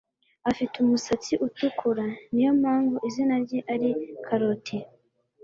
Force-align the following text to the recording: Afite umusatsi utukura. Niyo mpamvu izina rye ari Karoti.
Afite 0.49 0.75
umusatsi 0.83 1.33
utukura. 1.45 2.05
Niyo 2.31 2.51
mpamvu 2.61 2.95
izina 3.07 3.35
rye 3.43 3.59
ari 3.73 3.89
Karoti. 4.25 4.77